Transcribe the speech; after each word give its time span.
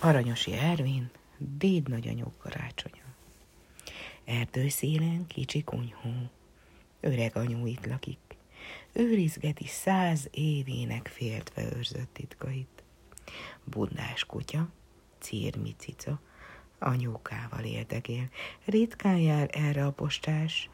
Aranyosi 0.00 0.52
Ervin, 0.52 1.10
déd 1.38 1.88
nagyanyó 1.88 2.32
karácsonya. 2.38 3.02
Erdőszélen 4.24 5.26
kicsi 5.26 5.62
kunyhó, 5.62 6.30
öreg 7.00 7.36
anyu 7.36 7.66
itt 7.66 7.86
lakik, 7.86 8.18
őrizgeti 8.92 9.66
száz 9.66 10.28
évének 10.30 11.06
féltve 11.06 11.62
őrzött 11.76 12.12
titkait. 12.12 12.82
Bundás 13.64 14.24
kutya, 14.24 14.68
círmi 15.18 15.74
cica, 15.78 16.20
anyókával 16.78 17.64
érdegél, 17.64 18.28
ritkán 18.64 19.18
jár 19.18 19.50
erre 19.52 19.86
a 19.86 19.90
postás, 19.90 20.70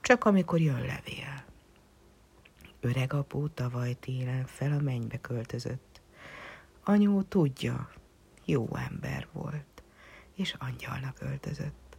csak 0.00 0.24
amikor 0.24 0.60
jön 0.60 0.80
levél. 0.80 1.44
Öreg 2.80 3.12
apó 3.12 3.46
tavaly 3.46 3.96
télen 4.00 4.46
fel 4.46 4.72
a 4.72 4.80
mennybe 4.80 5.20
költözött. 5.20 6.00
Anyó 6.84 7.22
tudja, 7.22 7.90
jó 8.46 8.76
ember 8.76 9.26
volt, 9.32 9.82
és 10.34 10.54
angyalnak 10.58 11.20
öltözött. 11.20 11.96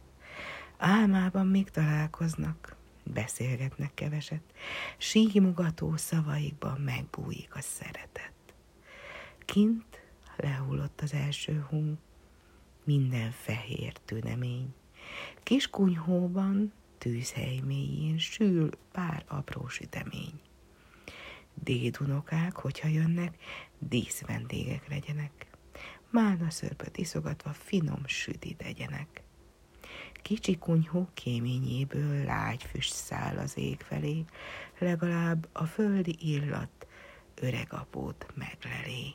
Álmában 0.78 1.46
még 1.46 1.70
találkoznak, 1.70 2.76
beszélgetnek 3.04 3.94
keveset, 3.94 4.42
símugató 4.96 5.96
szavaikban 5.96 6.80
megbújik 6.80 7.54
a 7.54 7.60
szeretet. 7.60 8.32
Kint 9.38 10.02
lehullott 10.36 11.00
az 11.00 11.12
első 11.12 11.66
hó, 11.68 11.82
minden 12.84 13.30
fehér 13.30 13.92
tünemény. 14.04 14.74
Kis 15.42 15.70
kunyhóban, 15.70 16.72
tűzhely 16.98 17.60
mélyén 17.64 18.18
sül 18.18 18.70
pár 18.92 19.24
apró 19.26 19.68
sütemény. 19.68 20.40
Dédunokák, 21.54 22.56
hogyha 22.56 22.88
jönnek, 22.88 23.36
díszvendégek 23.78 24.88
legyenek 24.88 25.47
málna 26.10 26.50
szörpöt 26.50 26.96
iszogatva 26.96 27.52
finom 27.52 28.06
sütit 28.06 28.62
egyenek. 28.62 29.22
Kicsi 30.22 30.58
kunyhó 30.58 31.08
kéményéből 31.14 32.24
lágy 32.24 32.62
füst 32.62 32.94
száll 32.94 33.36
az 33.38 33.56
ég 33.56 33.80
felé, 33.80 34.24
legalább 34.78 35.48
a 35.52 35.64
földi 35.64 36.16
illat 36.20 36.86
öreg 37.34 37.72
apót 37.72 38.26
meglelé. 38.34 39.14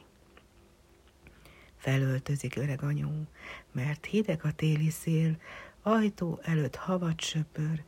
Felöltözik 1.77 2.55
öreg 2.55 2.83
anyu, 2.83 3.25
mert 3.72 4.05
hideg 4.05 4.45
a 4.45 4.52
téli 4.52 4.89
szél, 4.89 5.38
ajtó 5.81 6.39
előtt 6.44 6.75
havat 6.75 7.22
söpör, 7.22 7.83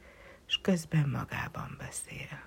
s 0.45 0.59
közben 0.62 1.09
magában 1.09 1.75
beszél. 1.78 2.44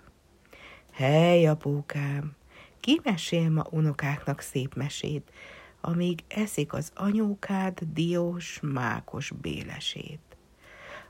Hely, 0.92 1.46
apókám, 1.46 2.36
ki 2.80 3.00
mesél 3.04 3.50
ma 3.50 3.66
unokáknak 3.70 4.40
szép 4.40 4.74
mesét, 4.74 5.32
amíg 5.80 6.24
eszik 6.28 6.72
az 6.72 6.92
anyókád 6.94 7.80
diós, 7.92 8.60
mákos 8.62 9.30
bélesét. 9.30 10.20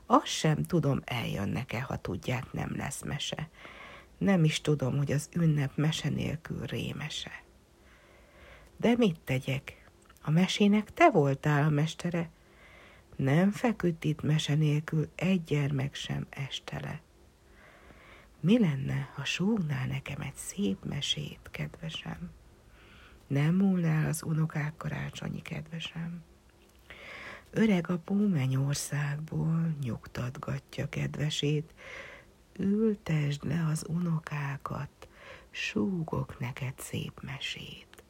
Azt 0.05 0.25
sem 0.25 0.63
tudom, 0.63 1.01
eljönnek-e, 1.05 1.81
ha 1.81 1.97
tudják, 1.97 2.51
nem 2.51 2.75
lesz 2.75 3.03
mese. 3.03 3.49
Nem 4.17 4.43
is 4.43 4.61
tudom, 4.61 4.97
hogy 4.97 5.11
az 5.11 5.29
ünnep 5.33 5.71
mese 5.75 6.09
nélkül 6.09 6.65
rémese. 6.65 7.43
De 8.77 8.95
mit 8.97 9.19
tegyek? 9.19 9.89
A 10.21 10.31
mesének 10.31 10.93
te 10.93 11.09
voltál 11.09 11.63
a 11.63 11.69
mestere. 11.69 12.29
Nem 13.15 13.51
feküdt 13.51 14.03
itt 14.03 14.21
mese 14.21 14.55
nélkül 14.55 15.09
egy 15.15 15.43
gyermek 15.43 15.95
sem 15.95 16.27
estele. 16.29 17.01
Mi 18.39 18.59
lenne, 18.59 19.09
ha 19.15 19.25
súgnál 19.25 19.87
nekem 19.87 20.21
egy 20.21 20.35
szép 20.35 20.85
mesét, 20.85 21.39
kedvesem? 21.51 22.31
Nem 23.29 23.55
múlnál 23.55 24.07
az 24.07 24.23
unokák 24.23 24.77
karácsonyi 24.77 25.41
kedvesem. 25.41 26.23
Öreg 27.51 27.89
apu 27.89 28.27
mennyországból 28.27 29.75
nyugtatgatja 29.81 30.89
kedvesét, 30.89 31.73
ültesd 32.57 33.43
le 33.43 33.65
az 33.71 33.85
unokákat, 33.87 35.07
súgok 35.49 36.39
neked 36.39 36.73
szép 36.77 37.21
mesét. 37.21 38.03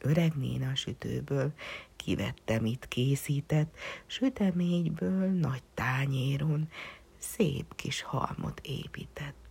Öreg 0.00 0.34
néna 0.34 0.74
sütőből 0.74 1.52
kivette, 1.96 2.60
mit 2.60 2.86
készített, 2.88 3.76
süteményből 4.06 5.30
nagy 5.30 5.62
tányéron 5.74 6.68
szép 7.18 7.74
kis 7.74 8.02
halmot 8.02 8.60
épített 8.64 9.45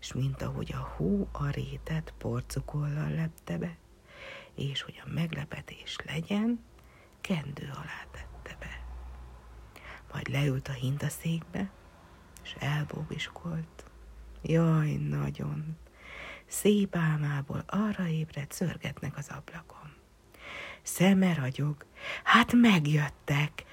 és 0.00 0.12
mint 0.12 0.42
ahogy 0.42 0.72
a 0.72 0.92
hó 0.96 1.28
a 1.32 1.50
rétet 1.50 2.14
porcukollal 2.18 3.10
lepte 3.10 3.58
be, 3.58 3.76
és 4.54 4.82
hogy 4.82 5.02
a 5.04 5.08
meglepetés 5.14 5.96
legyen, 6.04 6.64
kendő 7.20 7.70
alá 7.72 8.06
tette 8.10 8.56
be. 8.58 8.84
Majd 10.12 10.28
leült 10.28 10.68
a 10.68 10.72
hintaszékbe, 10.72 11.70
és 12.42 12.56
elbóbiskolt. 12.58 13.84
Jaj, 14.42 14.92
nagyon! 14.94 15.76
Szép 16.46 16.96
álmából 16.96 17.62
arra 17.66 18.06
ébredt, 18.06 18.52
szörgetnek 18.52 19.16
az 19.16 19.28
ablakon. 19.28 19.94
Szeme 20.82 21.34
ragyog, 21.34 21.86
hát 22.24 22.52
megjöttek, 22.52 23.64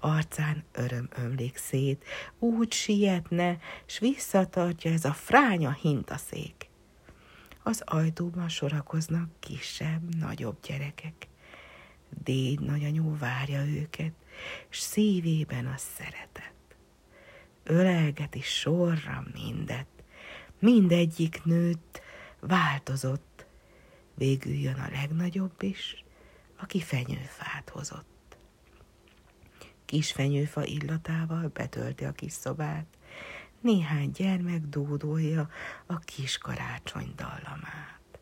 arcán 0.00 0.64
öröm 0.72 1.08
ömlik 1.16 1.56
szét, 1.56 2.04
úgy 2.38 2.72
sietne, 2.72 3.58
s 3.86 3.98
visszatartja 3.98 4.92
ez 4.92 5.04
a 5.04 5.12
fránya 5.12 5.72
hintaszék. 5.72 6.68
Az 7.62 7.82
ajtóban 7.84 8.48
sorakoznak 8.48 9.28
kisebb, 9.40 10.14
nagyobb 10.14 10.56
gyerekek. 10.66 11.28
Déd 12.22 12.60
nagyanyú 12.60 13.18
várja 13.18 13.66
őket, 13.66 14.12
s 14.68 14.78
szívében 14.78 15.66
a 15.66 15.76
szeretet. 15.76 16.54
Ölelgeti 17.64 18.40
sorra 18.40 19.24
mindet, 19.32 19.86
mindegyik 20.58 21.44
nőtt, 21.44 22.00
változott. 22.40 23.46
Végül 24.14 24.54
jön 24.54 24.74
a 24.74 24.88
legnagyobb 24.92 25.62
is, 25.62 26.04
aki 26.56 26.80
fenyőfát 26.80 27.68
hozott 27.68 28.19
kis 29.90 30.12
fenyőfa 30.12 30.64
illatával 30.64 31.50
betölti 31.52 32.04
a 32.04 32.12
kis 32.12 32.32
szobát. 32.32 32.86
Néhány 33.60 34.10
gyermek 34.10 34.60
dúdolja 34.60 35.48
a 35.86 35.98
kis 35.98 36.38
karácsony 36.38 37.12
dallamát. 37.16 38.20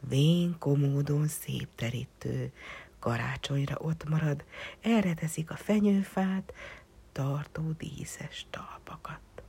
Vén 0.00 0.56
komódon 0.58 1.28
szép 1.28 1.68
terítő, 1.74 2.52
karácsonyra 2.98 3.76
ott 3.78 4.08
marad, 4.08 4.44
erre 4.80 5.14
teszik 5.14 5.50
a 5.50 5.56
fenyőfát, 5.56 6.52
tartó 7.12 7.70
díszes 7.78 8.46
talpakat. 8.50 9.42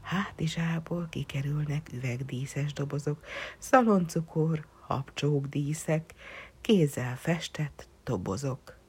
Hátizsából 0.00 1.06
kikerülnek 1.10 1.92
üvegdíszes 1.92 2.72
dobozok, 2.72 3.24
szaloncukor, 3.58 4.66
habcsók 4.80 5.46
díszek, 5.46 6.14
kézzel 6.60 7.16
festett 7.16 7.88
dobozok 8.04 8.80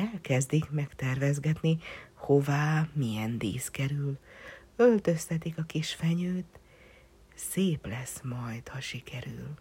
elkezdik 0.00 0.70
megtervezgetni, 0.70 1.78
hová 2.14 2.88
milyen 2.92 3.38
dísz 3.38 3.68
kerül. 3.68 4.18
Öltöztetik 4.76 5.58
a 5.58 5.62
kis 5.62 5.94
fenyőt, 5.94 6.58
szép 7.34 7.86
lesz 7.86 8.20
majd, 8.22 8.68
ha 8.68 8.80
sikerül. 8.80 9.54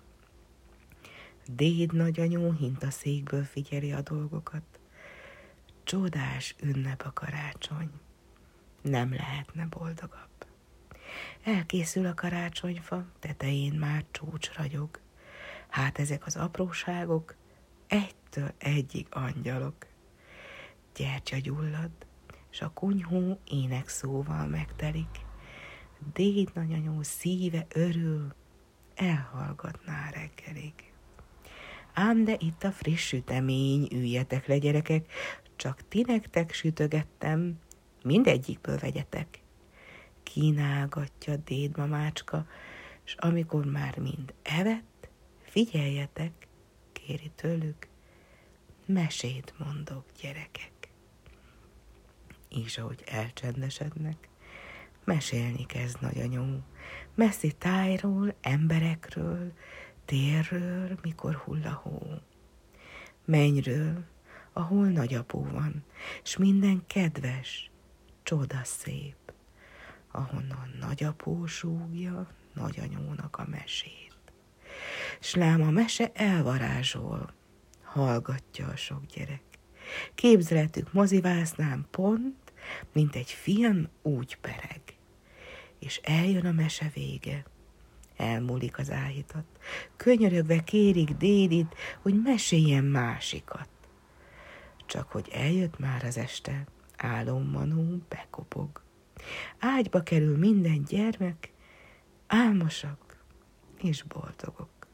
Déd 1.47 1.93
nagyanyó 1.93 2.51
hintaszékből 2.51 3.43
figyeli 3.43 3.91
a 3.91 4.01
dolgokat. 4.01 4.63
Csodás 5.83 6.55
ünnep 6.61 7.01
a 7.05 7.13
karácsony. 7.13 7.89
Nem 8.81 9.13
lehetne 9.13 9.65
boldogabb. 9.65 10.45
Elkészül 11.43 12.05
a 12.05 12.13
karácsonyfa, 12.13 13.05
tetején 13.19 13.73
már 13.73 14.05
csúcs 14.11 14.51
ragyog. 14.51 14.99
Hát 15.69 15.99
ezek 15.99 16.25
az 16.25 16.35
apróságok, 16.35 17.35
egytől 17.87 18.51
egyig 18.57 19.07
angyalok 19.09 19.88
gyertya 20.95 21.37
gyullad, 21.37 21.91
s 22.49 22.61
a 22.61 22.69
kunyhó 22.73 23.39
ének 23.47 23.87
szóval 23.87 24.47
megtelik. 24.47 25.27
Déd 26.13 26.51
nagyanyó 26.53 27.03
szíve 27.03 27.65
örül, 27.73 28.33
elhallgatná 28.95 30.09
reggelig. 30.09 30.73
Ám 31.93 32.23
de 32.23 32.35
itt 32.39 32.63
a 32.63 32.71
friss 32.71 33.07
sütemény, 33.07 33.87
üljetek 33.91 34.47
le 34.47 34.57
gyerekek, 34.57 35.11
csak 35.55 35.87
ti 35.87 36.03
nektek 36.07 36.53
sütögettem, 36.53 37.59
mindegyikből 38.03 38.77
vegyetek. 38.77 39.41
Kínálgatja 40.23 41.35
dédmamácska, 41.35 42.47
s 43.03 43.15
amikor 43.19 43.65
már 43.65 43.97
mind 43.97 44.33
evett, 44.43 45.09
figyeljetek, 45.41 46.47
kéri 46.91 47.31
tőlük, 47.35 47.87
mesét 48.85 49.53
mondok, 49.57 50.05
gyerekek 50.21 50.78
és 52.49 52.77
ahogy 52.77 53.03
elcsendesednek, 53.05 54.29
mesélni 55.03 55.65
kezd 55.65 56.01
nagyanyó, 56.01 56.63
messzi 57.15 57.51
tájról, 57.51 58.35
emberekről, 58.41 59.53
térről, 60.05 60.97
mikor 61.01 61.35
hull 61.35 61.63
a 61.63 61.81
hó. 61.83 61.99
mennyről, 63.25 64.03
ahol 64.53 64.87
nagyapó 64.87 65.47
van, 65.51 65.83
s 66.23 66.37
minden 66.37 66.83
kedves, 66.87 67.71
csoda 68.23 68.61
szép, 68.63 69.33
ahonnan 70.11 70.75
nagyapó 70.79 71.45
súgja 71.45 72.27
nagyanyónak 72.53 73.37
a 73.37 73.45
mesét. 73.49 74.17
S 75.19 75.35
lám 75.35 75.61
a 75.61 75.69
mese 75.69 76.11
elvarázsol, 76.13 77.33
hallgatja 77.83 78.67
a 78.67 78.75
sok 78.75 79.05
gyerek. 79.05 79.48
Képzeletük 80.15 80.93
mozivásznán 80.93 81.87
pont, 81.91 82.53
mint 82.93 83.15
egy 83.15 83.31
film 83.31 83.87
úgy 84.01 84.37
pereg. 84.41 84.81
És 85.79 85.99
eljön 86.03 86.45
a 86.45 86.51
mese 86.51 86.91
vége. 86.93 87.45
Elmúlik 88.17 88.77
az 88.77 88.91
áhítat. 88.91 89.45
Könyörögve 89.97 90.63
kérik 90.63 91.11
Dédit, 91.11 91.75
hogy 92.01 92.21
meséljen 92.21 92.83
másikat. 92.83 93.69
Csak 94.85 95.11
hogy 95.11 95.29
eljött 95.33 95.79
már 95.79 96.03
az 96.03 96.17
este, 96.17 96.67
álommanó 96.97 97.97
bekopog. 98.09 98.81
Ágyba 99.59 100.03
kerül 100.03 100.37
minden 100.37 100.83
gyermek, 100.83 101.51
álmosak 102.27 103.23
és 103.81 104.03
boldogok. 104.03 104.87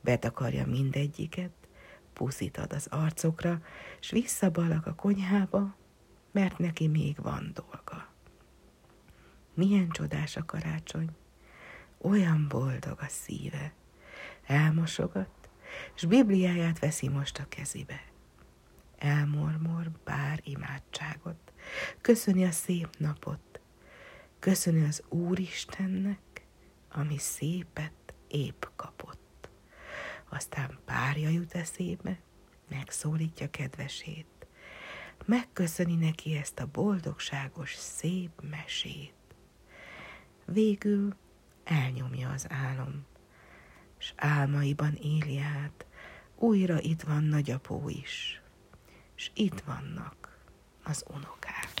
Betakarja 0.00 0.66
mindegyiket, 0.66 1.52
puszit 2.20 2.56
az 2.56 2.86
arcokra, 2.90 3.62
s 4.00 4.10
visszabalak 4.10 4.86
a 4.86 4.94
konyhába, 4.94 5.74
mert 6.30 6.58
neki 6.58 6.88
még 6.88 7.16
van 7.22 7.50
dolga. 7.54 8.08
Milyen 9.54 9.90
csodás 9.90 10.36
a 10.36 10.44
karácsony, 10.44 11.08
olyan 12.00 12.46
boldog 12.48 12.98
a 13.00 13.08
szíve. 13.08 13.72
Elmosogat, 14.46 15.48
s 15.94 16.04
Bibliáját 16.04 16.78
veszi 16.78 17.08
most 17.08 17.38
a 17.38 17.46
kezébe. 17.48 18.04
Elmormor 18.98 19.90
bár 20.04 20.40
imádságot, 20.44 21.52
köszöni 22.00 22.44
a 22.44 22.50
szép 22.50 22.88
napot, 22.98 23.60
köszöni 24.38 24.84
az 24.84 25.02
Úristennek, 25.08 26.46
ami 26.92 27.18
szépet 27.18 28.14
épp 28.28 28.64
kapott. 28.76 29.29
Aztán 30.30 30.78
párja 30.84 31.28
jut 31.28 31.54
eszébe, 31.54 32.18
megszólítja 32.68 33.50
kedvesét, 33.50 34.46
megköszöni 35.24 35.94
neki 35.94 36.36
ezt 36.36 36.58
a 36.58 36.68
boldogságos, 36.72 37.74
szép 37.74 38.30
mesét. 38.50 39.14
Végül 40.44 41.16
elnyomja 41.64 42.30
az 42.30 42.46
álom, 42.48 43.06
s 43.98 44.12
álmaiban 44.16 44.94
éli 44.94 45.38
át, 45.38 45.86
újra 46.36 46.80
itt 46.80 47.02
van 47.02 47.24
nagyapó 47.24 47.88
is, 47.88 48.42
s 49.14 49.30
itt 49.34 49.60
vannak 49.60 50.38
az 50.82 51.04
unokák. 51.08 51.79